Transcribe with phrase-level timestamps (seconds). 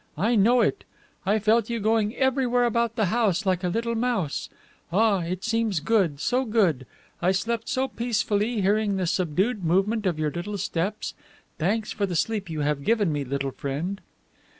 [0.17, 0.83] I know it.
[1.27, 4.49] I felt you going everywhere about the house like a little mouse.
[4.91, 6.87] Ah, it seems good, so good.
[7.21, 11.13] I slept so peacefully, hearing the subdued movement of your little steps.
[11.59, 14.01] Thanks for the sleep you have given me, little friend."